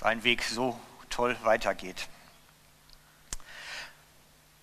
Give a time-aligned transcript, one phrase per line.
[0.00, 2.08] sein Weg so toll weitergeht.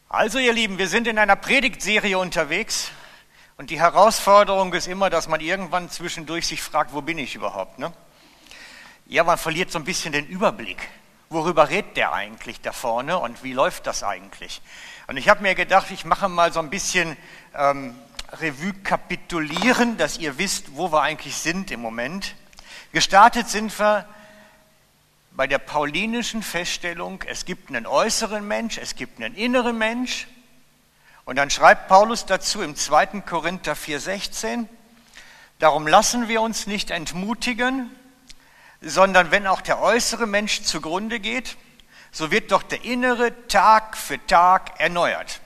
[0.09, 2.89] Also ihr Lieben, wir sind in einer Predigtserie unterwegs
[3.55, 7.77] und die Herausforderung ist immer, dass man irgendwann zwischendurch sich fragt, wo bin ich überhaupt?
[7.77, 7.93] Ne?
[9.05, 10.89] Ja, man verliert so ein bisschen den Überblick.
[11.29, 14.59] Worüber redet der eigentlich da vorne und wie läuft das eigentlich?
[15.05, 17.15] Und ich habe mir gedacht, ich mache mal so ein bisschen
[17.55, 17.95] ähm,
[18.31, 22.33] Revue kapitulieren, dass ihr wisst, wo wir eigentlich sind im Moment.
[22.91, 24.07] Gestartet sind wir
[25.37, 30.27] bei der paulinischen Feststellung, es gibt einen äußeren Mensch, es gibt einen inneren Mensch.
[31.25, 33.21] Und dann schreibt Paulus dazu im 2.
[33.21, 34.65] Korinther 4,16,
[35.59, 37.91] darum lassen wir uns nicht entmutigen,
[38.81, 41.55] sondern wenn auch der äußere Mensch zugrunde geht,
[42.11, 45.39] so wird doch der innere Tag für Tag erneuert.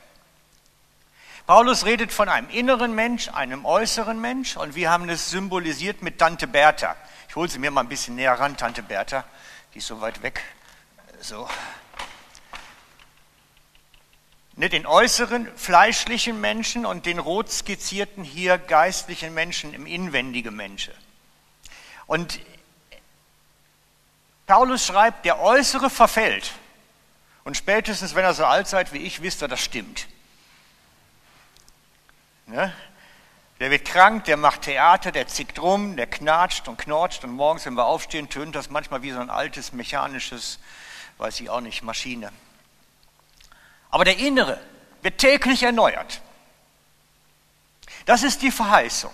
[1.48, 6.18] Paulus redet von einem inneren Mensch, einem äußeren Mensch und wir haben es symbolisiert mit
[6.18, 6.96] Tante Bertha.
[7.28, 9.26] Ich hole sie mir mal ein bisschen näher ran, Tante Bertha.
[9.74, 10.44] Die ist so weit weg.
[11.22, 11.48] So.
[14.56, 20.94] Ne, den äußeren fleischlichen Menschen und den rot skizzierten hier geistlichen Menschen im inwendigen Menschen.
[22.06, 22.40] Und
[24.46, 26.52] Paulus schreibt, der äußere verfällt.
[27.46, 30.08] Und spätestens, wenn er so alt seid wie ich, wisst ihr, das stimmt.
[32.48, 32.74] Ne?
[33.62, 37.64] Der wird krank, der macht Theater, der zickt rum, der knatscht und knortscht und morgens,
[37.68, 40.58] wenn wir aufstehen, tönt das manchmal wie so ein altes mechanisches,
[41.20, 42.32] weiß ich auch nicht, Maschine.
[43.92, 44.60] Aber der Innere
[45.04, 46.22] wird täglich erneuert.
[48.08, 49.14] Das ist die Verheißung.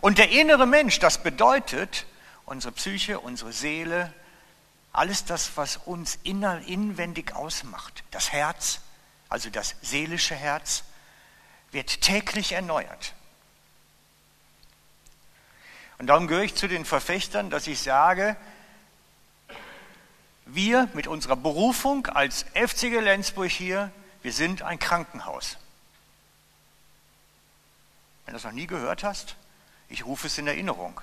[0.00, 2.06] Und der innere Mensch, das bedeutet
[2.44, 4.14] unsere Psyche, unsere Seele,
[4.92, 8.82] alles das, was uns inwendig ausmacht, das Herz,
[9.28, 10.84] also das seelische Herz,
[11.72, 13.14] wird täglich erneuert.
[16.00, 18.34] Und darum gehöre ich zu den Verfechtern, dass ich sage,
[20.46, 23.92] wir mit unserer Berufung als FC Lenzburg hier,
[24.22, 25.58] wir sind ein Krankenhaus.
[28.24, 29.36] Wenn du das noch nie gehört hast,
[29.90, 30.98] ich rufe es in Erinnerung.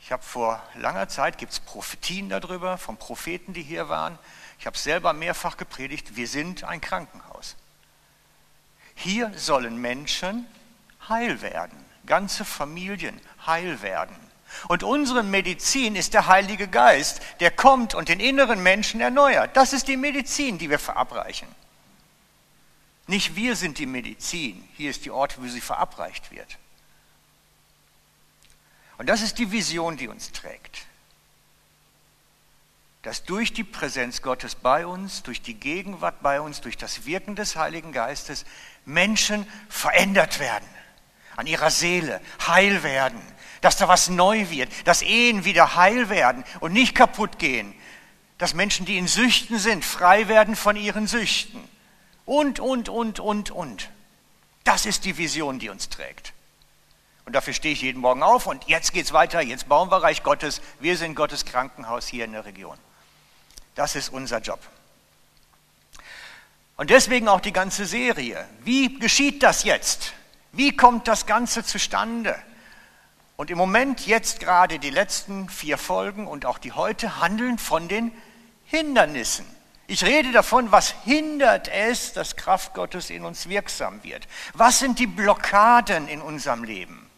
[0.00, 4.18] Ich habe vor langer Zeit, gibt es Prophetien darüber, von Propheten, die hier waren.
[4.58, 7.54] Ich habe selber mehrfach gepredigt, wir sind ein Krankenhaus.
[8.96, 10.44] Hier sollen Menschen
[11.08, 14.16] heil werden ganze Familien heil werden.
[14.66, 19.56] Und unsere Medizin ist der Heilige Geist, der kommt und den inneren Menschen erneuert.
[19.56, 21.48] Das ist die Medizin, die wir verabreichen.
[23.06, 26.58] Nicht wir sind die Medizin, hier ist die Ort, wo sie verabreicht wird.
[28.96, 30.86] Und das ist die Vision, die uns trägt.
[33.02, 37.36] Dass durch die Präsenz Gottes bei uns, durch die Gegenwart bei uns, durch das Wirken
[37.36, 38.44] des Heiligen Geistes
[38.84, 40.66] Menschen verändert werden
[41.38, 43.22] an ihrer Seele heil werden,
[43.60, 47.72] dass da was neu wird, dass Ehen wieder heil werden und nicht kaputt gehen,
[48.38, 51.62] dass Menschen, die in Süchten sind, frei werden von ihren Süchten
[52.24, 53.88] und, und, und, und, und.
[54.64, 56.32] Das ist die Vision, die uns trägt.
[57.24, 60.02] Und dafür stehe ich jeden Morgen auf und jetzt geht es weiter, jetzt bauen wir
[60.02, 62.76] Reich Gottes, wir sind Gottes Krankenhaus hier in der Region.
[63.76, 64.60] Das ist unser Job.
[66.76, 68.44] Und deswegen auch die ganze Serie.
[68.64, 70.14] Wie geschieht das jetzt?
[70.52, 72.36] Wie kommt das Ganze zustande?
[73.36, 77.88] Und im Moment, jetzt gerade die letzten vier Folgen und auch die heute, handeln von
[77.88, 78.12] den
[78.64, 79.46] Hindernissen.
[79.86, 84.26] Ich rede davon, was hindert es, dass Kraft Gottes in uns wirksam wird.
[84.52, 87.08] Was sind die Blockaden in unserem Leben?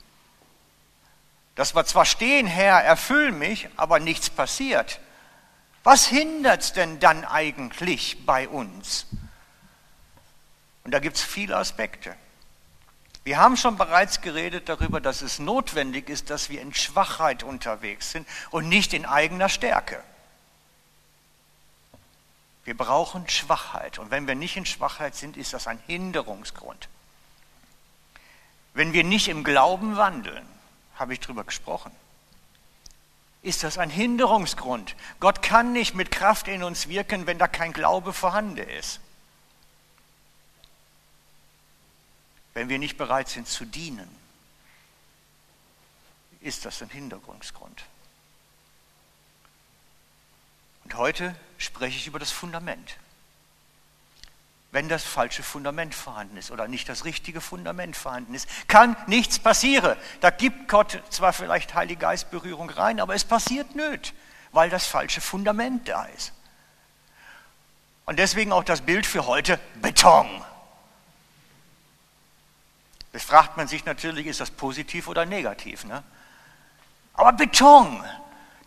[1.56, 5.00] Dass wir zwar stehen, Herr, erfüll mich, aber nichts passiert.
[5.82, 9.06] Was hindert es denn dann eigentlich bei uns?
[10.84, 12.14] Und da gibt es viele Aspekte.
[13.30, 18.10] Wir haben schon bereits geredet darüber, dass es notwendig ist, dass wir in Schwachheit unterwegs
[18.10, 20.02] sind und nicht in eigener Stärke.
[22.64, 24.00] Wir brauchen Schwachheit.
[24.00, 26.88] Und wenn wir nicht in Schwachheit sind, ist das ein Hinderungsgrund.
[28.74, 30.44] Wenn wir nicht im Glauben wandeln,
[30.96, 31.92] habe ich darüber gesprochen,
[33.42, 34.96] ist das ein Hinderungsgrund.
[35.20, 38.98] Gott kann nicht mit Kraft in uns wirken, wenn da kein Glaube vorhanden ist.
[42.54, 44.08] Wenn wir nicht bereit sind zu dienen,
[46.40, 47.84] ist das ein Hinderungsgrund.
[50.84, 52.96] Und heute spreche ich über das Fundament.
[54.72, 59.38] Wenn das falsche Fundament vorhanden ist oder nicht das richtige Fundament vorhanden ist, kann nichts
[59.38, 59.96] passieren.
[60.20, 64.14] Da gibt Gott zwar vielleicht Heilige Geistberührung rein, aber es passiert nicht,
[64.52, 66.32] weil das falsche Fundament da ist.
[68.06, 70.28] Und deswegen auch das Bild für heute Beton.
[73.12, 75.84] Das fragt man sich natürlich, ist das positiv oder negativ?
[75.84, 76.02] Ne?
[77.14, 78.04] Aber Beton,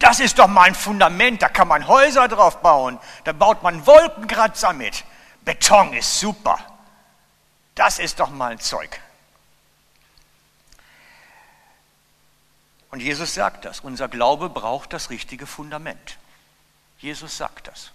[0.04, 3.86] Das ist doch mal ein Fundament, da kann man Häuser drauf bauen, da baut man
[3.88, 5.06] Wolkenkratzer mit.
[5.46, 6.60] Beton ist super.
[7.74, 9.00] Das ist doch mal ein Zeug.
[12.92, 16.18] Und Jesus sagt das, unser Glaube braucht das richtige Fundament.
[17.00, 17.92] Jesus sagt das.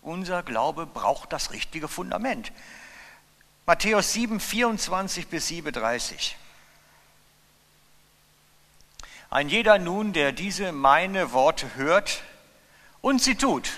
[0.00, 2.52] Unser Glaube braucht das richtige Fundament.
[3.68, 6.38] Matthäus 7, 24 bis 37.
[9.28, 12.22] Ein jeder nun, der diese meine Worte hört
[13.02, 13.68] und sie tut,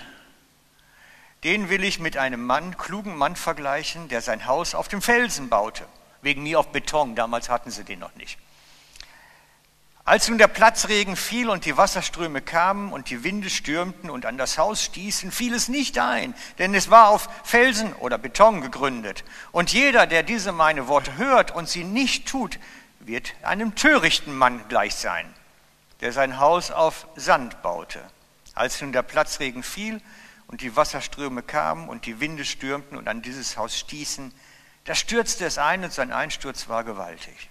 [1.43, 5.49] den will ich mit einem Mann, klugen Mann vergleichen, der sein Haus auf dem Felsen
[5.49, 5.85] baute.
[6.21, 8.39] Wegen mir auf Beton, damals hatten sie den noch nicht.
[10.11, 14.37] Als nun der Platzregen fiel und die Wasserströme kamen und die Winde stürmten und an
[14.37, 19.23] das Haus stießen, fiel es nicht ein, denn es war auf Felsen oder Beton gegründet.
[19.53, 22.59] Und jeder, der diese meine Worte hört und sie nicht tut,
[22.99, 25.33] wird einem törichten Mann gleich sein,
[26.01, 28.01] der sein Haus auf Sand baute.
[28.53, 30.01] Als nun der Platzregen fiel
[30.47, 34.33] und die Wasserströme kamen und die Winde stürmten und an dieses Haus stießen,
[34.83, 37.50] da stürzte es ein und sein Einsturz war gewaltig.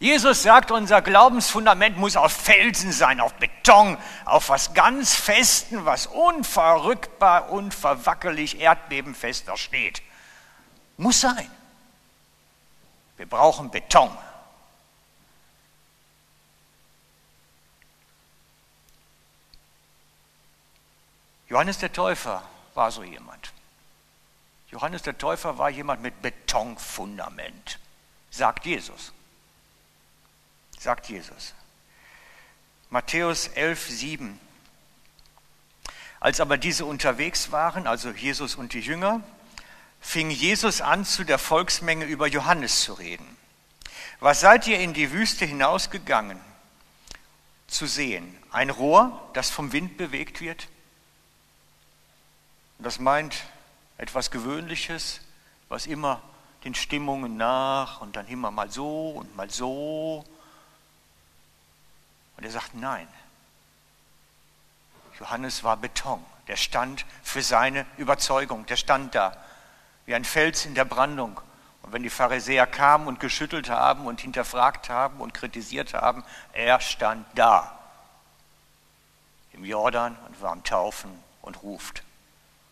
[0.00, 6.06] Jesus sagt, unser Glaubensfundament muss auf Felsen sein, auf Beton, auf was ganz Festen, was
[6.06, 10.02] unverrückbar, unverwackerlich, erdbebenfest da steht.
[10.98, 11.50] Muss sein.
[13.16, 14.16] Wir brauchen Beton.
[21.48, 22.42] Johannes der Täufer
[22.74, 23.52] war so jemand.
[24.70, 27.80] Johannes der Täufer war jemand mit Betonfundament,
[28.30, 29.12] sagt Jesus
[30.78, 31.54] sagt Jesus.
[32.90, 34.40] Matthäus 11, 7.
[36.20, 39.22] Als aber diese unterwegs waren, also Jesus und die Jünger,
[40.00, 43.36] fing Jesus an, zu der Volksmenge über Johannes zu reden.
[44.20, 46.40] Was seid ihr in die Wüste hinausgegangen
[47.66, 48.36] zu sehen?
[48.50, 50.68] Ein Rohr, das vom Wind bewegt wird?
[52.78, 53.44] Das meint
[53.96, 55.20] etwas Gewöhnliches,
[55.68, 56.22] was immer
[56.64, 60.24] den Stimmungen nach und dann immer mal so und mal so
[62.38, 63.08] und er sagt, nein.
[65.18, 66.24] Johannes war Beton.
[66.46, 68.64] Der stand für seine Überzeugung.
[68.66, 69.36] Der stand da
[70.06, 71.40] wie ein Fels in der Brandung.
[71.82, 76.80] Und wenn die Pharisäer kamen und geschüttelt haben und hinterfragt haben und kritisiert haben, er
[76.80, 77.76] stand da
[79.52, 81.10] im Jordan und war am Taufen
[81.42, 82.04] und ruft.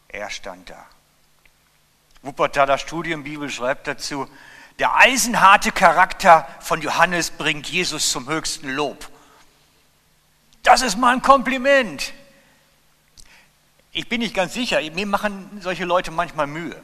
[0.07, 0.87] Er stand da.
[2.23, 4.31] Wuppertaler Studienbibel schreibt dazu,
[4.79, 9.11] der eisenharte Charakter von Johannes bringt Jesus zum höchsten Lob.
[10.67, 12.13] Das ist mal ein Kompliment.
[13.93, 16.83] Ich bin nicht ganz sicher, mir machen solche Leute manchmal Mühe.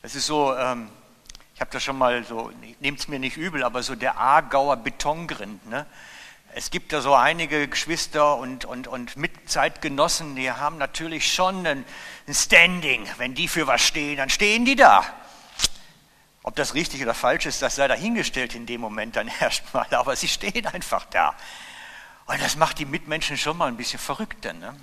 [0.00, 0.88] Das ist so, ähm,
[1.54, 2.50] ich habe das schon mal so,
[2.80, 5.68] nehmt es mir nicht übel, aber so der Aargauer Betongrind.
[5.68, 5.84] Ne?
[6.54, 11.84] Es gibt da so einige Geschwister und, und, und Mitzeitgenossen, die haben natürlich schon ein,
[12.26, 13.06] ein Standing.
[13.18, 15.04] Wenn die für was stehen, dann stehen die da.
[16.44, 20.16] Ob das richtig oder falsch ist, das sei dahingestellt in dem Moment dann erstmal, aber
[20.16, 21.36] sie stehen einfach da.
[22.28, 24.76] Und das macht die Mitmenschen schon mal ein bisschen verrückter, ne?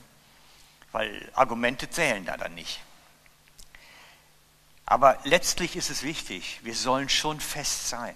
[0.91, 2.81] weil Argumente zählen da dann nicht.
[4.87, 8.15] Aber letztlich ist es wichtig, wir sollen schon fest sein.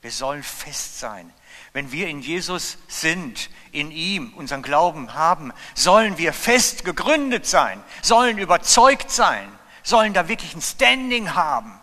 [0.00, 1.32] Wir sollen fest sein.
[1.74, 7.82] Wenn wir in Jesus sind, in ihm unseren Glauben haben, sollen wir fest gegründet sein,
[8.02, 9.48] sollen überzeugt sein,
[9.84, 11.78] sollen da wirklich ein Standing haben.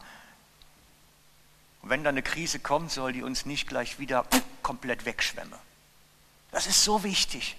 [1.81, 4.25] Und wenn da eine Krise kommt, soll die uns nicht gleich wieder
[4.63, 5.68] komplett wegschwemmen.
[6.51, 7.57] Das ist so wichtig.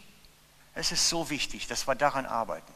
[0.75, 2.73] Es ist so wichtig, dass wir daran arbeiten.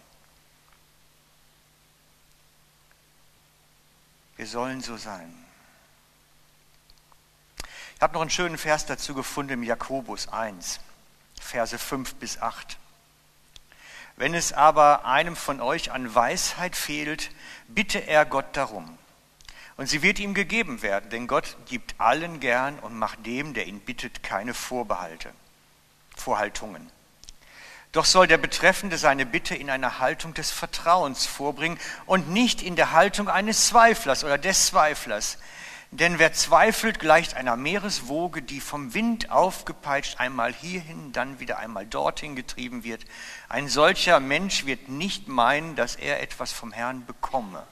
[4.36, 5.32] Wir sollen so sein.
[7.94, 10.80] Ich habe noch einen schönen Vers dazu gefunden im Jakobus 1,
[11.40, 12.76] Verse 5 bis 8.
[14.16, 17.30] Wenn es aber einem von euch an Weisheit fehlt,
[17.68, 18.98] bitte er Gott darum.
[19.76, 23.66] Und sie wird ihm gegeben werden, denn Gott gibt allen gern und macht dem, der
[23.66, 25.32] ihn bittet, keine Vorbehalte.
[26.14, 26.90] Vorhaltungen.
[27.92, 32.74] Doch soll der Betreffende seine Bitte in einer Haltung des Vertrauens vorbringen und nicht in
[32.74, 35.38] der Haltung eines Zweiflers oder des Zweiflers.
[35.92, 41.86] Denn wer zweifelt, gleicht einer Meereswoge, die vom Wind aufgepeitscht einmal hierhin, dann wieder einmal
[41.86, 43.04] dorthin getrieben wird.
[43.48, 47.64] Ein solcher Mensch wird nicht meinen, dass er etwas vom Herrn bekomme.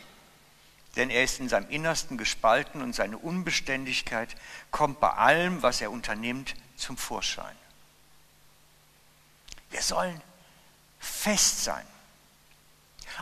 [0.94, 4.36] Denn er ist in seinem Innersten gespalten und seine Unbeständigkeit
[4.70, 7.56] kommt bei allem, was er unternimmt, zum Vorschein.
[9.72, 10.20] Wir sollen
[11.00, 11.84] fest sein.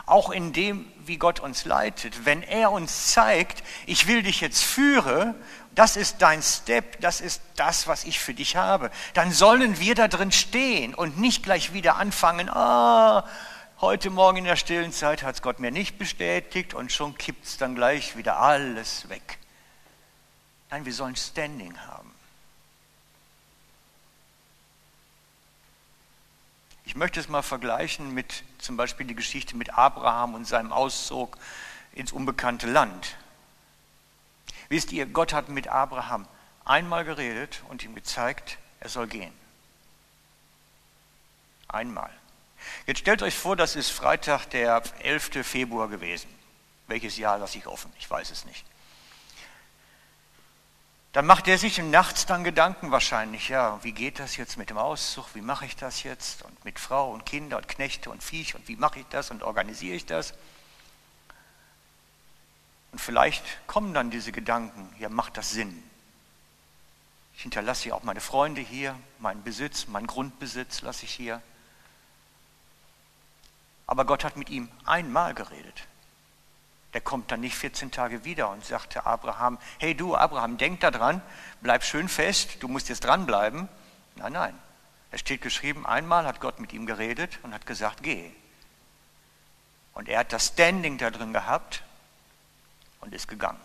[0.05, 2.25] auch in dem, wie Gott uns leitet.
[2.25, 5.35] Wenn er uns zeigt, ich will dich jetzt führen,
[5.75, 9.95] das ist dein Step, das ist das, was ich für dich habe, dann sollen wir
[9.95, 13.27] da drin stehen und nicht gleich wieder anfangen, ah,
[13.79, 17.45] heute Morgen in der stillen Zeit hat es Gott mir nicht bestätigt und schon kippt
[17.45, 19.39] es dann gleich wieder alles weg.
[20.69, 22.00] Nein, wir sollen Standing haben.
[26.91, 31.37] Ich möchte es mal vergleichen mit zum Beispiel die Geschichte mit Abraham und seinem Auszug
[31.93, 33.15] ins unbekannte Land.
[34.67, 36.27] Wisst ihr, Gott hat mit Abraham
[36.65, 39.31] einmal geredet und ihm gezeigt, er soll gehen.
[41.69, 42.09] Einmal.
[42.85, 45.47] Jetzt stellt euch vor, das ist Freitag, der 11.
[45.47, 46.27] Februar gewesen.
[46.87, 47.93] Welches Jahr lasse ich offen?
[47.99, 48.65] Ich weiß es nicht.
[51.13, 54.77] Dann macht er sich nachts dann Gedanken wahrscheinlich, ja, wie geht das jetzt mit dem
[54.77, 58.55] Auszug, wie mache ich das jetzt und mit Frau und Kinder und Knechte und Viech
[58.55, 60.33] und wie mache ich das und organisiere ich das?
[62.93, 65.83] Und vielleicht kommen dann diese Gedanken, ja, macht das Sinn?
[67.35, 71.41] Ich hinterlasse ja auch meine Freunde hier, meinen Besitz, meinen Grundbesitz lasse ich hier.
[73.85, 75.87] Aber Gott hat mit ihm einmal geredet.
[76.93, 80.91] Der kommt dann nicht 14 Tage wieder und sagte Abraham, hey du Abraham, denk da
[80.91, 81.21] dran,
[81.61, 83.69] bleib schön fest, du musst jetzt dranbleiben.
[84.15, 84.59] Nein, nein.
[85.11, 88.31] Es steht geschrieben, einmal hat Gott mit ihm geredet und hat gesagt, geh.
[89.93, 91.83] Und er hat das Standing da drin gehabt
[93.01, 93.59] und ist gegangen.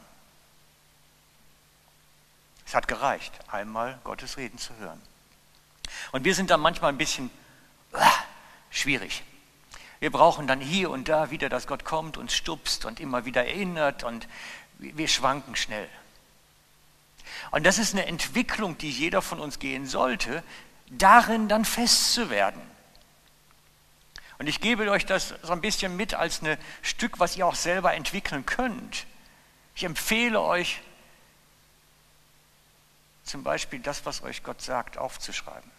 [2.66, 5.00] Es hat gereicht, einmal Gottes Reden zu hören.
[6.10, 7.30] Und wir sind dann manchmal ein bisschen
[7.92, 7.98] uh,
[8.70, 9.22] schwierig.
[10.00, 13.46] Wir brauchen dann hier und da wieder, dass Gott kommt und stupst und immer wieder
[13.46, 14.28] erinnert und
[14.78, 15.88] wir schwanken schnell.
[17.50, 20.42] Und das ist eine Entwicklung, die jeder von uns gehen sollte,
[20.90, 22.60] darin dann fest zu werden.
[24.38, 27.54] Und ich gebe euch das so ein bisschen mit als ein Stück, was ihr auch
[27.54, 29.06] selber entwickeln könnt.
[29.74, 30.82] Ich empfehle euch
[33.24, 35.75] zum Beispiel das, was euch Gott sagt, aufzuschreiben.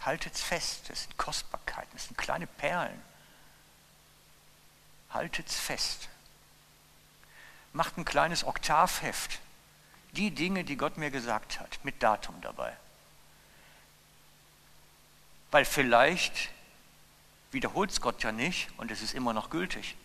[0.00, 3.02] Haltet es fest, das sind Kostbarkeiten, das sind kleine Perlen.
[5.10, 6.08] Haltet es fest.
[7.72, 9.40] Macht ein kleines Oktavheft.
[10.12, 12.76] Die Dinge, die Gott mir gesagt hat, mit Datum dabei.
[15.50, 16.50] Weil vielleicht
[17.52, 19.96] wiederholt es Gott ja nicht und es ist immer noch gültig.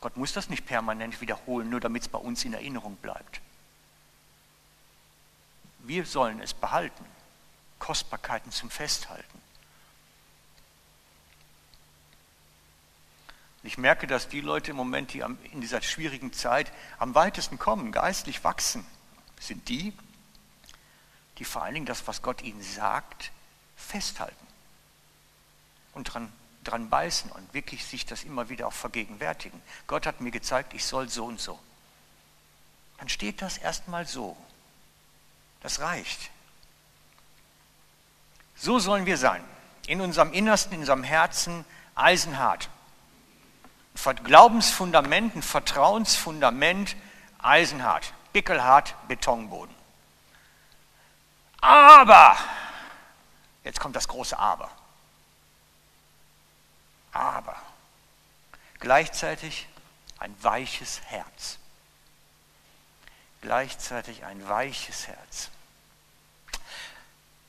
[0.00, 3.40] Gott muss das nicht permanent wiederholen, nur damit es bei uns in Erinnerung bleibt.
[5.80, 7.04] Wir sollen es behalten.
[7.90, 9.42] Kostbarkeiten zum Festhalten.
[13.64, 16.70] Ich merke, dass die Leute im Moment, die in dieser schwierigen Zeit
[17.00, 18.86] am weitesten kommen, geistlich wachsen,
[19.40, 19.92] sind die,
[21.38, 23.32] die vor allen Dingen das, was Gott ihnen sagt,
[23.74, 24.46] festhalten
[25.92, 26.32] und dran,
[26.62, 29.60] dran beißen und wirklich sich das immer wieder auch vergegenwärtigen.
[29.88, 31.58] Gott hat mir gezeigt, ich soll so und so.
[32.98, 34.36] Dann steht das erstmal so.
[35.60, 36.30] Das reicht.
[38.60, 39.42] So sollen wir sein.
[39.86, 41.64] In unserem Innersten, in unserem Herzen
[41.94, 42.68] eisenhart.
[44.22, 46.94] Glaubensfundament, ein Vertrauensfundament,
[47.38, 49.74] eisenhart, pickelhart, Betonboden.
[51.62, 52.36] Aber,
[53.64, 54.70] jetzt kommt das große Aber.
[57.12, 57.56] Aber,
[58.78, 59.68] gleichzeitig
[60.18, 61.58] ein weiches Herz.
[63.40, 65.50] Gleichzeitig ein weiches Herz.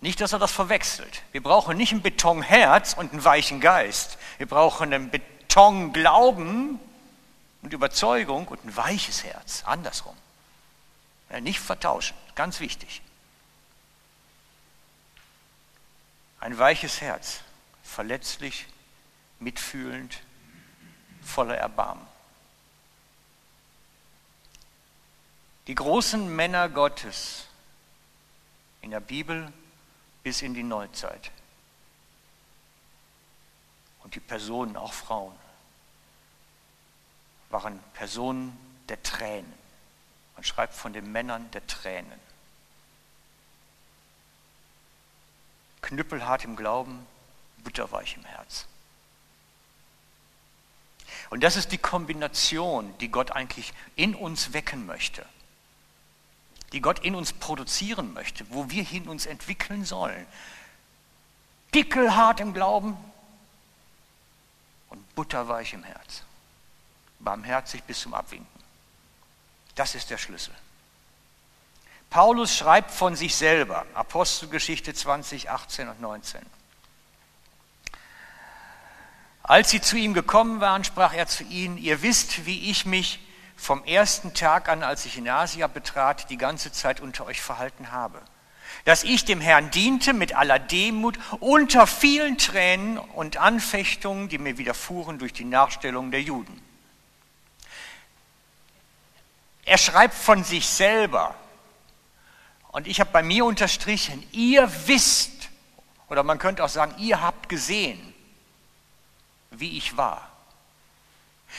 [0.01, 1.21] Nicht, dass er das verwechselt.
[1.31, 4.17] Wir brauchen nicht ein Betonherz und einen weichen Geist.
[4.39, 6.79] Wir brauchen einen Betonglauben
[7.61, 9.63] und Überzeugung und ein weiches Herz.
[9.63, 10.17] Andersrum.
[11.29, 12.17] Ja, nicht vertauschen.
[12.33, 13.03] Ganz wichtig.
[16.39, 17.41] Ein weiches Herz.
[17.83, 18.65] Verletzlich,
[19.39, 20.21] mitfühlend,
[21.21, 22.07] voller Erbarmen.
[25.67, 27.45] Die großen Männer Gottes
[28.81, 29.53] in der Bibel
[30.23, 31.31] bis in die Neuzeit.
[34.03, 35.35] Und die Personen, auch Frauen,
[37.49, 38.57] waren Personen
[38.89, 39.53] der Tränen.
[40.35, 42.19] Man schreibt von den Männern der Tränen.
[45.81, 47.05] Knüppelhart im Glauben,
[47.63, 48.65] butterweich im Herz.
[51.29, 55.25] Und das ist die Kombination, die Gott eigentlich in uns wecken möchte
[56.71, 60.25] die Gott in uns produzieren möchte, wo wir hin uns entwickeln sollen.
[61.73, 62.97] Dickelhart im Glauben
[64.89, 66.23] und butterweich im Herz.
[67.19, 68.47] Barmherzig bis zum Abwinken.
[69.75, 70.53] Das ist der Schlüssel.
[72.09, 76.41] Paulus schreibt von sich selber, Apostelgeschichte 20, 18 und 19.
[79.43, 83.19] Als sie zu ihm gekommen waren, sprach er zu ihnen, ihr wisst, wie ich mich
[83.61, 87.91] vom ersten Tag an, als ich in Asia betrat, die ganze Zeit unter euch verhalten
[87.91, 88.19] habe.
[88.85, 94.57] Dass ich dem Herrn diente mit aller Demut, unter vielen Tränen und Anfechtungen, die mir
[94.57, 96.59] widerfuhren durch die Nachstellung der Juden.
[99.63, 101.35] Er schreibt von sich selber.
[102.69, 105.49] Und ich habe bei mir unterstrichen, ihr wisst,
[106.09, 108.15] oder man könnte auch sagen, ihr habt gesehen,
[109.51, 110.30] wie ich war.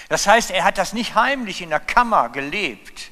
[0.08, 3.10] Das heißt, er hat das nicht heimlich in der Kammer gelebt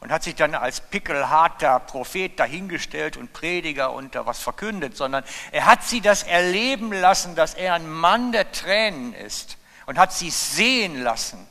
[0.00, 5.24] und hat sich dann als pickelharter Prophet dahingestellt und Prediger und da was verkündet, sondern
[5.52, 10.12] er hat sie das erleben lassen, dass er ein Mann der Tränen ist und hat
[10.12, 11.46] sie sehen lassen,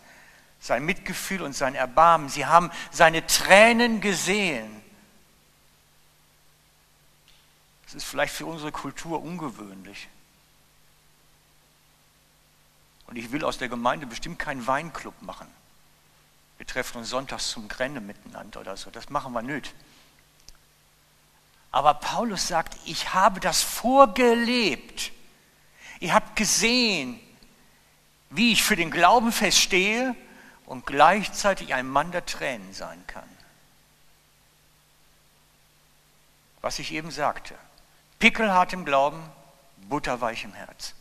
[0.59, 2.29] sein Mitgefühl und sein Erbarmen.
[2.29, 4.81] Sie haben seine Tränen gesehen.
[7.85, 10.07] Das ist vielleicht für unsere Kultur ungewöhnlich.
[13.07, 15.47] Und ich will aus der Gemeinde bestimmt keinen Weinclub machen.
[16.57, 18.89] Wir treffen uns sonntags zum Grenne miteinander oder so.
[18.89, 19.73] Das machen wir nicht.
[21.71, 25.11] Aber Paulus sagt, ich habe das vorgelebt.
[25.99, 27.19] Ihr habt gesehen,
[28.29, 30.15] wie ich für den Glauben feststehe
[30.65, 33.29] und gleichzeitig ein Mann der Tränen sein kann.
[36.61, 37.55] Was ich eben sagte.
[38.19, 39.21] Pickelhart im Glauben,
[39.89, 40.93] butterweich im Herz.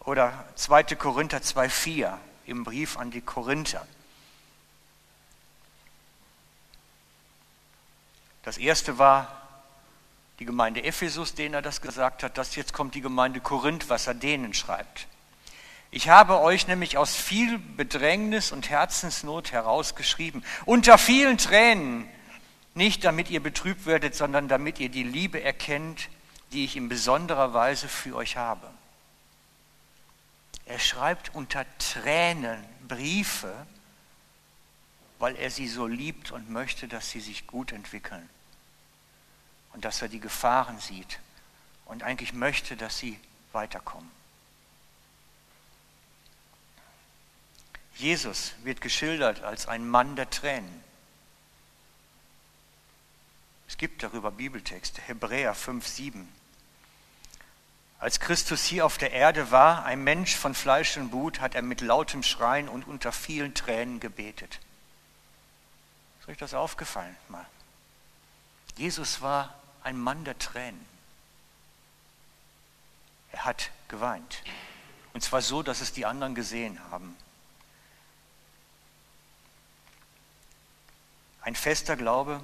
[0.00, 0.82] Oder 2.
[0.96, 2.16] Korinther 2,4
[2.46, 3.86] im Brief an die Korinther.
[8.42, 9.40] Das erste war
[10.38, 12.38] die Gemeinde Ephesus, denen er das gesagt hat.
[12.38, 15.06] Das jetzt kommt die Gemeinde Korinth, was er denen schreibt.
[15.90, 22.08] Ich habe euch nämlich aus viel Bedrängnis und Herzensnot herausgeschrieben, unter vielen Tränen,
[22.74, 26.08] nicht damit ihr betrübt werdet, sondern damit ihr die Liebe erkennt,
[26.52, 28.70] die ich in besonderer Weise für euch habe.
[30.70, 33.66] Er schreibt unter Tränen Briefe,
[35.18, 38.30] weil er sie so liebt und möchte, dass sie sich gut entwickeln
[39.72, 41.18] und dass er die Gefahren sieht
[41.86, 43.18] und eigentlich möchte, dass sie
[43.50, 44.08] weiterkommen.
[47.96, 50.84] Jesus wird geschildert als ein Mann der Tränen.
[53.66, 56.39] Es gibt darüber Bibeltexte, Hebräer 5, 7.
[58.00, 61.60] Als Christus hier auf der Erde war, ein Mensch von Fleisch und Blut, hat er
[61.60, 64.58] mit lautem Schreien und unter vielen Tränen gebetet.
[66.20, 67.44] Ist euch das aufgefallen mal?
[68.76, 70.82] Jesus war ein Mann der Tränen.
[73.32, 74.42] Er hat geweint.
[75.12, 77.14] Und zwar so, dass es die anderen gesehen haben.
[81.42, 82.40] Ein fester Glaube,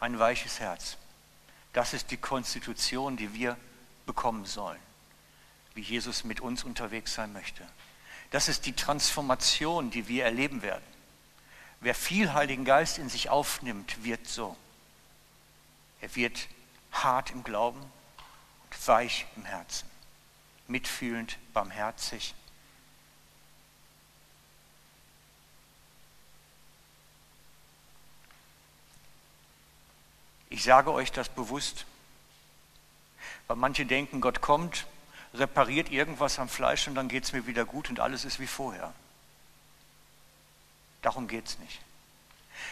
[0.00, 0.96] ein weiches Herz.
[1.74, 3.58] Das ist die Konstitution, die wir
[4.06, 4.80] bekommen sollen
[5.74, 7.66] wie Jesus mit uns unterwegs sein möchte.
[8.30, 10.84] Das ist die Transformation, die wir erleben werden.
[11.80, 14.56] Wer viel Heiligen Geist in sich aufnimmt, wird so.
[16.00, 16.48] Er wird
[16.92, 19.88] hart im Glauben und weich im Herzen,
[20.66, 22.34] mitfühlend, barmherzig.
[30.50, 31.84] Ich sage euch das bewusst,
[33.48, 34.86] weil manche denken, Gott kommt
[35.34, 38.46] repariert irgendwas am Fleisch und dann geht es mir wieder gut und alles ist wie
[38.46, 38.92] vorher.
[41.02, 41.80] Darum geht es nicht.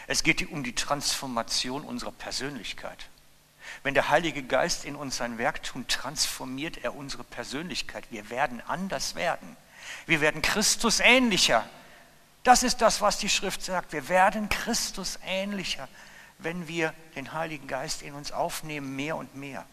[0.07, 3.09] Es geht um die Transformation unserer Persönlichkeit.
[3.83, 8.05] Wenn der Heilige Geist in uns sein Werk tut, transformiert er unsere Persönlichkeit.
[8.11, 9.57] Wir werden anders werden.
[10.07, 11.69] Wir werden Christus ähnlicher.
[12.45, 13.93] Das ist das, was die Schrift sagt.
[13.93, 15.89] Wir werden Christus ähnlicher,
[16.39, 19.65] wenn wir den Heiligen Geist in uns aufnehmen, mehr und mehr.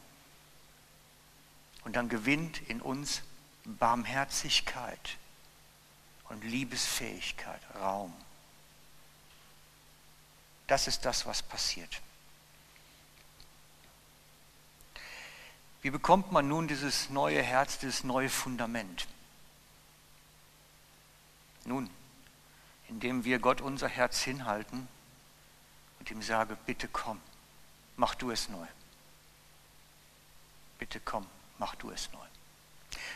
[1.83, 3.21] Und dann gewinnt in uns
[3.65, 5.17] Barmherzigkeit
[6.29, 8.13] und Liebesfähigkeit Raum.
[10.67, 12.01] Das ist das, was passiert.
[15.81, 19.07] Wie bekommt man nun dieses neue Herz, dieses neue Fundament?
[21.65, 21.89] Nun,
[22.89, 24.87] indem wir Gott unser Herz hinhalten
[25.99, 27.19] und ihm sagen, bitte komm,
[27.95, 28.67] mach du es neu.
[30.77, 31.25] Bitte komm
[31.59, 32.19] mach du es neu.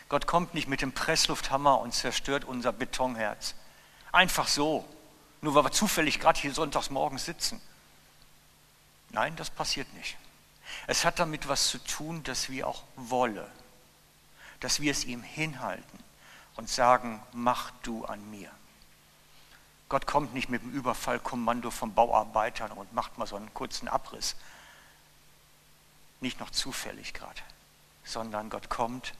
[0.08, 3.54] Gott kommt nicht mit dem Presslufthammer und zerstört unser Betonherz.
[4.12, 4.84] Einfach so,
[5.40, 7.60] nur weil wir zufällig gerade hier sonntags morgens sitzen.
[9.10, 10.16] Nein, das passiert nicht.
[10.86, 13.46] Es hat damit was zu tun, dass wir auch wollen,
[14.60, 15.98] dass wir es ihm hinhalten
[16.56, 18.50] und sagen, mach du an mir.
[19.88, 24.36] Gott kommt nicht mit dem Überfallkommando von Bauarbeitern und macht mal so einen kurzen Abriss.
[26.20, 27.40] Nicht noch zufällig gerade.
[28.04, 29.14] Sondern Gott kommt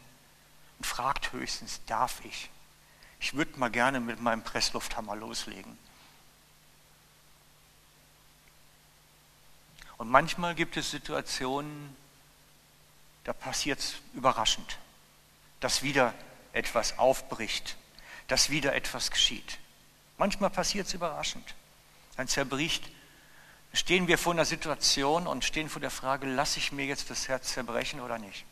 [0.79, 2.51] und fragt höchstens, darf ich?
[3.21, 5.79] Ich würde mal gerne mit meinem Presslufthammer loslegen.
[9.97, 11.97] Und manchmal gibt es Situationen,
[13.25, 14.79] da passiert es überraschend,
[15.61, 16.13] dass wieder
[16.53, 17.77] etwas aufbricht,
[18.29, 19.59] dass wieder etwas geschieht.
[20.19, 21.55] Manchmal passiert es überraschend.
[22.17, 22.91] Dann zerbricht,
[23.73, 27.29] stehen wir vor einer Situation und stehen vor der Frage, lasse ich mir jetzt das
[27.29, 28.45] Herz zerbrechen oder nicht?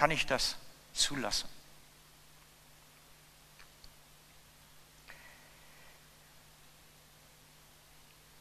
[0.00, 0.56] Kann ich das
[0.94, 1.46] zulassen?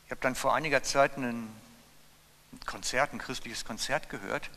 [0.05, 1.53] Ich habe dann vor einiger Zeit ein
[2.65, 4.49] Konzert, ein christliches Konzert gehört.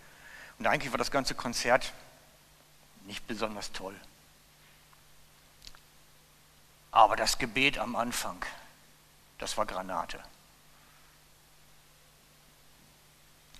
[0.60, 1.92] Und eigentlich war das ganze Konzert
[3.06, 4.00] nicht besonders toll.
[6.92, 8.46] Aber das Gebet am Anfang,
[9.38, 10.22] das war Granate.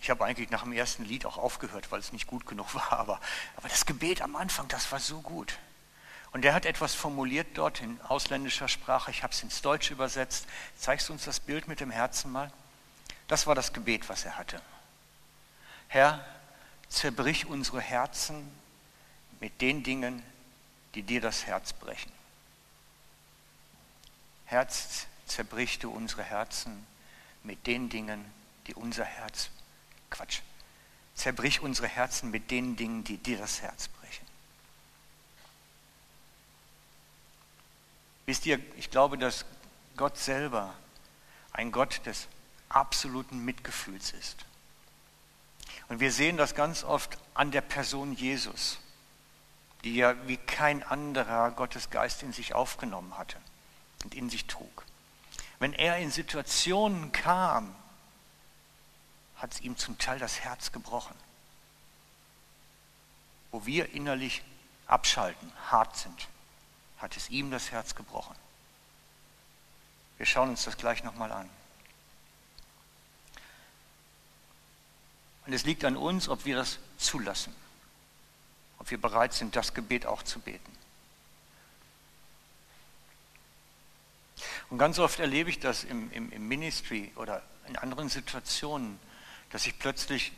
[0.03, 2.93] Ich habe eigentlich nach dem ersten Lied auch aufgehört, weil es nicht gut genug war.
[2.93, 3.21] Aber,
[3.57, 5.57] aber das Gebet am Anfang, das war so gut.
[6.33, 9.11] Und er hat etwas formuliert dort in ausländischer Sprache.
[9.12, 10.47] Ich habe es ins Deutsche übersetzt.
[10.77, 12.51] Zeigst du uns das Bild mit dem Herzen mal?
[13.29, 14.61] Das war das Gebet, was er hatte.
[15.88, 16.25] Herr,
[16.88, 18.51] zerbrich unsere Herzen
[19.41, 20.23] mit den Dingen,
[20.95, 22.12] die dir das Herz brechen.
[24.47, 26.87] Herz, zerbrich du unsere Herzen
[27.43, 28.25] mit den Dingen,
[28.67, 29.51] die unser Herz,
[30.12, 30.40] Quatsch,
[31.14, 34.27] zerbrich unsere Herzen mit den Dingen, die dir das Herz brechen.
[38.27, 39.44] Wisst ihr, ich glaube, dass
[39.96, 40.72] Gott selber
[41.53, 42.29] ein Gott des
[42.68, 44.44] absoluten Mitgefühls ist.
[45.88, 48.79] Und wir sehen das ganz oft an der Person Jesus,
[49.85, 53.37] die ja wie kein anderer Gottes Geist in sich aufgenommen hatte
[54.05, 54.85] und in sich trug.
[55.59, 57.75] Wenn er in Situationen kam,
[59.42, 61.16] hat es ihm zum Teil das Herz gebrochen,
[63.50, 64.42] wo wir innerlich
[64.87, 66.28] abschalten, hart sind
[67.02, 68.37] hat es ihm das Herz gebrochen.
[70.16, 71.50] Wir schauen uns das gleich nochmal an.
[75.44, 77.52] Und es liegt an uns, ob wir das zulassen,
[78.78, 80.78] ob wir bereit sind, das Gebet auch zu beten.
[84.70, 88.98] Und ganz oft erlebe ich das im, im, im Ministry oder in anderen Situationen,
[89.53, 90.33] dass ich plötzlich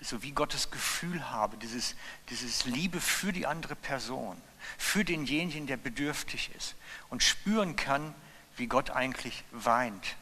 [0.00, 1.94] so wie Gottes Gefühl habe, dieses,
[2.30, 4.40] dieses Liebe für die andere Person,
[4.78, 6.74] für denjenigen, der bedürftig ist
[7.08, 8.14] und spüren kann,
[8.56, 10.16] wie Gott eigentlich weint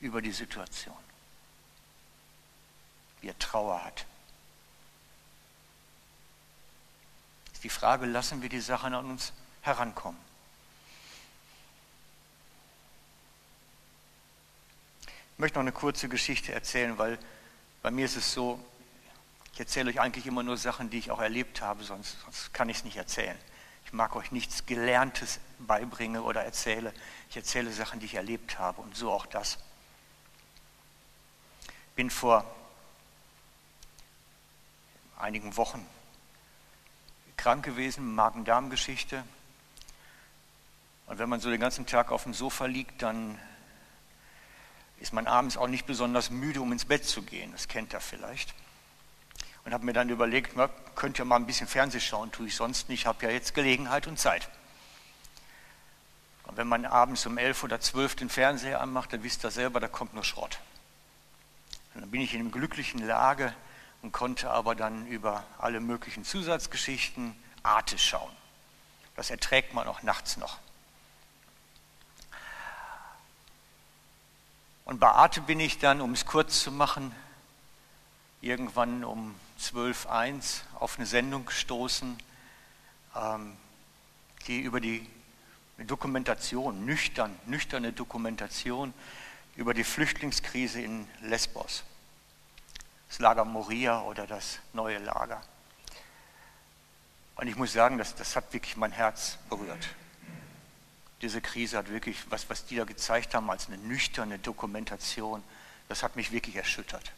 [0.00, 0.96] über die Situation,
[3.20, 4.06] wie er Trauer hat.
[7.52, 10.20] Ist die Frage, lassen wir die Sachen an uns herankommen?
[15.34, 17.18] Ich möchte noch eine kurze Geschichte erzählen, weil
[17.84, 18.58] bei mir ist es so,
[19.52, 22.70] ich erzähle euch eigentlich immer nur Sachen, die ich auch erlebt habe, sonst, sonst kann
[22.70, 23.36] ich es nicht erzählen.
[23.84, 26.94] Ich mag euch nichts Gelerntes beibringe oder erzähle.
[27.28, 29.58] Ich erzähle Sachen, die ich erlebt habe und so auch das.
[31.94, 32.46] Bin vor
[35.18, 35.86] einigen Wochen
[37.36, 39.22] krank gewesen, Magen-Darm-Geschichte.
[41.06, 43.38] Und wenn man so den ganzen Tag auf dem Sofa liegt, dann
[45.04, 47.52] ist man abends auch nicht besonders müde, um ins Bett zu gehen.
[47.52, 48.54] Das kennt ihr vielleicht
[49.64, 52.56] und habe mir dann überlegt, na, könnt ihr mal ein bisschen Fernseh schauen, tue ich
[52.56, 54.48] sonst nicht, habe ja jetzt Gelegenheit und Zeit.
[56.44, 59.80] Und wenn man abends um elf oder zwölf den Fernseher anmacht, dann wisst ihr selber,
[59.80, 60.58] da kommt nur Schrott.
[61.94, 63.54] Und dann bin ich in einer glücklichen Lage
[64.02, 68.32] und konnte aber dann über alle möglichen Zusatzgeschichten Arte schauen.
[69.16, 70.58] Das erträgt man auch nachts noch.
[74.84, 77.14] Und bei Arte bin ich dann, um es kurz zu machen,
[78.42, 82.18] irgendwann um 12.1 auf eine Sendung gestoßen,
[83.16, 83.56] ähm,
[84.46, 85.08] die über die
[85.78, 88.92] Dokumentation, nüchtern, nüchterne Dokumentation
[89.56, 91.84] über die Flüchtlingskrise in Lesbos.
[93.08, 95.40] Das Lager Moria oder das neue Lager.
[97.36, 99.88] Und ich muss sagen, das, das hat wirklich mein Herz berührt.
[101.22, 105.42] Diese Krise hat wirklich, was, was die da gezeigt haben als eine nüchterne Dokumentation,
[105.88, 107.12] das hat mich wirklich erschüttert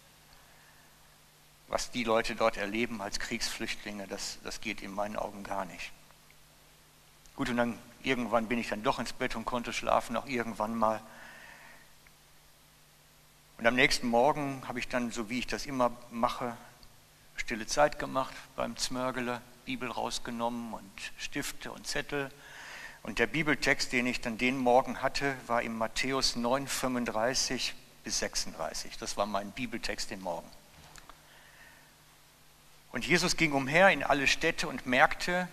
[1.68, 5.92] was die Leute dort erleben als Kriegsflüchtlinge, das, das geht in meinen Augen gar nicht.
[7.34, 10.76] Gut, und dann irgendwann bin ich dann doch ins Bett und konnte schlafen, auch irgendwann
[10.76, 11.02] mal.
[13.58, 16.56] Und am nächsten Morgen habe ich dann, so wie ich das immer mache,
[17.36, 22.30] stille Zeit gemacht beim Zmörgele, Bibel rausgenommen und Stifte und Zettel.
[23.06, 28.18] Und der Bibeltext, den ich dann den Morgen hatte, war in Matthäus 9, 35 bis
[28.18, 28.98] 36.
[28.98, 30.50] Das war mein Bibeltext den Morgen.
[32.90, 35.46] Und Jesus ging umher in alle Städte und Märkte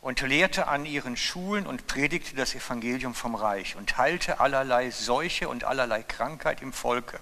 [0.00, 5.48] und lehrte an ihren Schulen und predigte das Evangelium vom Reich und heilte allerlei Seuche
[5.48, 7.20] und allerlei Krankheit im Volke.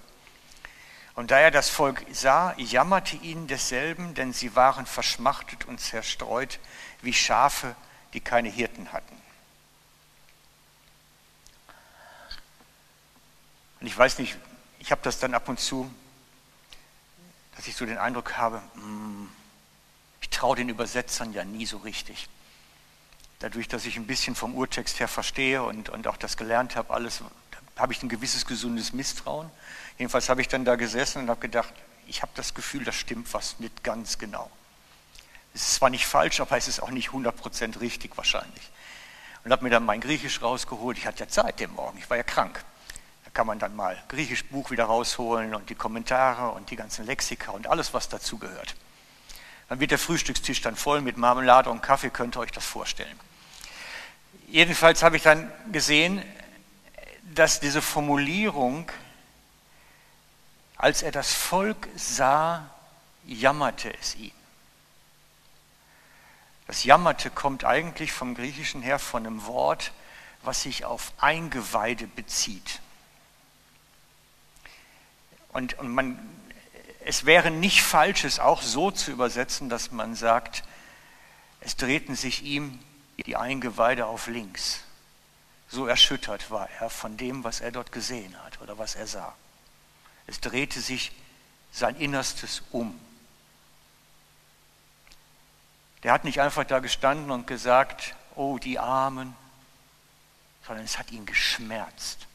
[1.13, 6.59] Und da er das Volk sah, jammerte ihn desselben, denn sie waren verschmachtet und zerstreut
[7.03, 7.75] wie Schafe,
[8.13, 9.15] die keine Hirten hatten.
[13.79, 14.37] Und ich weiß nicht,
[14.79, 15.93] ich habe das dann ab und zu,
[17.55, 19.29] dass ich so den Eindruck habe, hm,
[20.21, 22.29] ich traue den Übersetzern ja nie so richtig.
[23.39, 26.93] Dadurch, dass ich ein bisschen vom Urtext her verstehe und, und auch das gelernt habe,
[26.93, 27.21] alles,
[27.75, 29.49] habe ich ein gewisses gesundes Misstrauen.
[29.97, 31.73] Jedenfalls habe ich dann da gesessen und habe gedacht,
[32.07, 34.49] ich habe das Gefühl, das stimmt was nicht ganz genau.
[35.53, 38.71] Es ist zwar nicht falsch, aber es ist auch nicht 100% richtig wahrscheinlich.
[39.43, 40.97] Und habe mir dann mein Griechisch rausgeholt.
[40.97, 42.63] Ich hatte ja Zeit den Morgen, ich war ja krank.
[43.25, 47.05] Da kann man dann mal Griechisch Buch wieder rausholen und die Kommentare und die ganzen
[47.05, 48.75] Lexika und alles, was dazu gehört.
[49.69, 53.19] Dann wird der Frühstückstisch dann voll mit Marmelade und Kaffee, könnt ihr euch das vorstellen.
[54.47, 56.23] Jedenfalls habe ich dann gesehen,
[57.33, 58.91] dass diese Formulierung,
[60.77, 62.69] als er das Volk sah,
[63.25, 64.31] jammerte es ihn.
[66.73, 69.91] Das Jammerte kommt eigentlich vom Griechischen her von einem Wort,
[70.41, 72.81] was sich auf Eingeweide bezieht.
[75.49, 76.17] Und, und man,
[77.05, 80.63] es wäre nicht falsch, es auch so zu übersetzen, dass man sagt,
[81.59, 82.79] es drehten sich ihm
[83.23, 84.81] die Eingeweide auf links.
[85.67, 89.35] So erschüttert war er von dem, was er dort gesehen hat oder was er sah.
[90.25, 91.11] Es drehte sich
[91.71, 92.99] sein Innerstes um.
[96.03, 99.35] Der hat nicht einfach da gestanden und gesagt, oh die Armen,
[100.65, 102.27] sondern es hat ihn geschmerzt.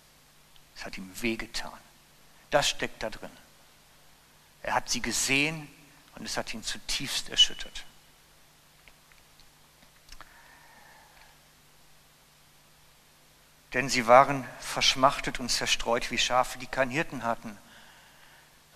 [0.77, 1.79] Es hat ihm wehgetan.
[2.51, 3.31] Das steckt da drin.
[4.63, 5.69] Er hat sie gesehen
[6.15, 7.85] und es hat ihn zutiefst erschüttert.
[13.75, 17.59] Denn sie waren verschmachtet und zerstreut wie Schafe, die keinen Hirten hatten.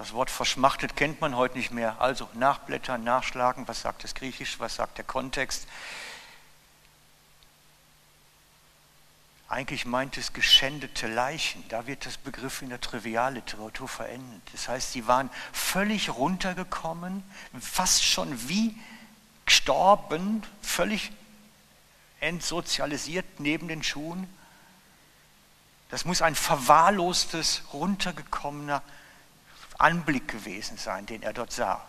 [0.02, 2.00] Das Wort verschmachtet kennt man heute nicht mehr.
[2.00, 5.68] Also nachblättern, nachschlagen, was sagt das Griechisch, was sagt der Kontext.
[9.48, 11.62] Eigentlich meint es geschändete Leichen.
[11.68, 14.42] Da wird das Begriff in der Trivialliteratur verendet.
[14.50, 17.22] Das heißt, sie waren völlig runtergekommen,
[17.60, 18.76] fast schon wie
[19.46, 21.12] gestorben, völlig
[22.18, 24.28] entsozialisiert neben den Schuhen.
[25.90, 28.82] Das muss ein verwahrlostes, runtergekommener
[29.82, 31.82] Anblick gewesen sein, den er dort sah.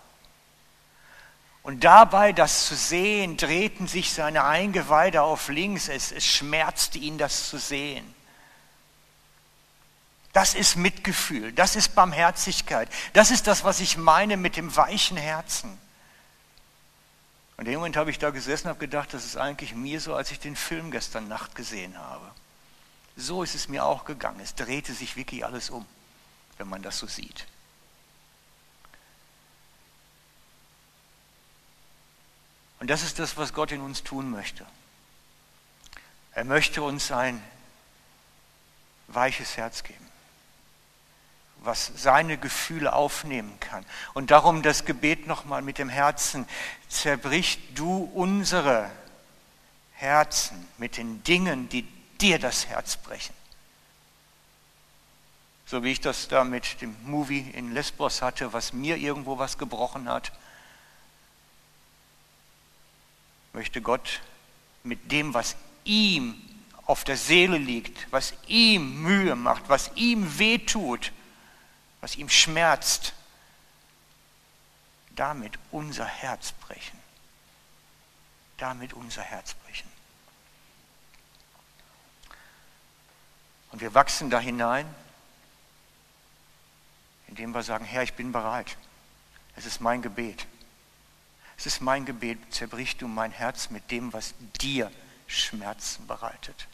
[1.64, 5.88] Und dabei, das zu sehen, drehten sich seine Eingeweide auf links.
[5.88, 8.14] Es, es schmerzte ihn, das zu sehen.
[10.34, 15.16] Das ist Mitgefühl, das ist Barmherzigkeit, das ist das, was ich meine mit dem weichen
[15.16, 15.78] Herzen.
[17.56, 20.02] Und in dem Moment habe ich da gesessen und habe gedacht, das ist eigentlich mir
[20.02, 22.32] so, als ich den Film gestern Nacht gesehen habe.
[23.16, 24.40] So ist es mir auch gegangen.
[24.40, 25.86] Es drehte sich wirklich alles um,
[26.58, 27.46] wenn man das so sieht.
[32.84, 34.66] Und das ist das, was Gott in uns tun möchte.
[36.34, 37.42] Er möchte uns ein
[39.08, 40.06] weiches Herz geben,
[41.60, 43.86] was seine Gefühle aufnehmen kann.
[44.14, 46.46] Und darum das Gebet nochmal mit dem Herzen,
[46.90, 48.92] zerbricht du unsere
[49.94, 51.84] Herzen mit den Dingen, die
[52.20, 53.34] dir das Herz brechen.
[55.68, 59.58] So wie ich das da mit dem Movie in Lesbos hatte, was mir irgendwo was
[59.58, 60.34] gebrochen hat
[63.54, 64.22] möchte Gott
[64.84, 66.42] mit dem, was ihm
[66.86, 71.12] auf der Seele liegt, was ihm Mühe macht, was ihm wehtut,
[72.02, 73.14] was ihm schmerzt,
[75.12, 77.00] damit unser Herz brechen.
[78.58, 79.90] Damit unser Herz brechen.
[83.72, 84.86] Und wir wachsen da hinein,
[87.28, 88.78] indem wir sagen, Herr, ich bin bereit.
[89.56, 90.46] Es ist mein Gebet.
[91.58, 94.92] Es ist mein Gebet, zerbrich du mein Herz mit dem, was dir
[95.28, 96.68] Schmerzen bereitet.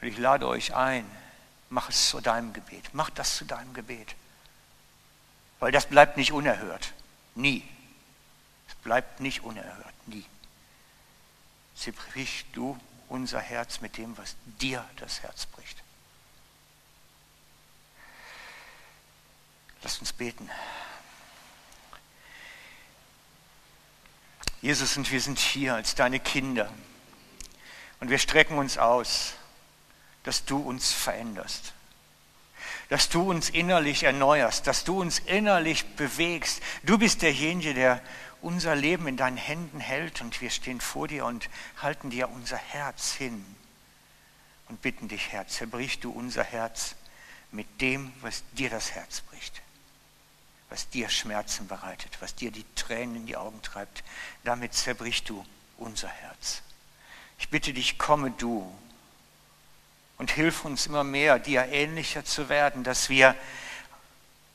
[0.00, 1.04] Und ich lade euch ein,
[1.70, 2.90] mach es zu deinem Gebet.
[2.92, 4.14] Mach das zu deinem Gebet.
[5.58, 6.92] Weil das bleibt nicht unerhört.
[7.34, 7.68] Nie.
[8.68, 9.94] Es bleibt nicht unerhört.
[10.06, 10.24] Nie.
[11.74, 12.78] Zerbrich du
[13.08, 15.82] unser Herz mit dem, was dir das Herz bricht.
[19.82, 20.48] Lasst uns beten.
[24.60, 26.72] Jesus, und wir sind hier als deine Kinder.
[28.00, 29.34] Und wir strecken uns aus,
[30.24, 31.72] dass du uns veränderst.
[32.88, 36.62] dass du uns innerlich erneuerst, dass du uns innerlich bewegst.
[36.82, 38.02] Du bist derjenige, der
[38.40, 41.50] unser Leben in deinen Händen hält und wir stehen vor dir und
[41.82, 43.44] halten dir unser Herz hin
[44.68, 46.94] und bitten dich, Herr, zerbrich du unser Herz
[47.50, 49.60] mit dem, was dir das Herz bricht,
[50.70, 54.04] was dir Schmerzen bereitet, was dir die Tränen in die Augen treibt.
[54.44, 55.44] Damit zerbrich du
[55.78, 56.62] unser Herz.
[57.38, 58.70] Ich bitte dich, komme du
[60.18, 63.34] und hilf uns immer mehr, dir ähnlicher zu werden, dass wir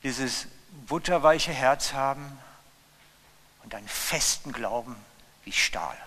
[0.04, 0.48] dieses
[0.88, 2.38] butterweiche Herz haben
[3.64, 4.96] und einen festen Glauben
[5.46, 5.98] wie Stahl,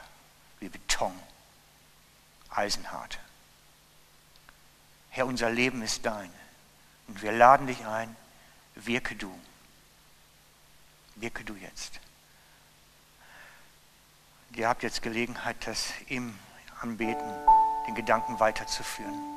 [0.60, 1.18] wie Beton,
[2.50, 3.18] eisenhart.
[5.10, 6.30] Herr, unser Leben ist dein
[7.08, 8.14] und wir laden dich ein,
[8.74, 9.32] wirke du,
[11.16, 12.00] wirke du jetzt.
[14.54, 16.34] Ihr habt jetzt Gelegenheit, das im
[16.80, 17.30] Anbeten,
[17.86, 19.35] den Gedanken weiterzuführen.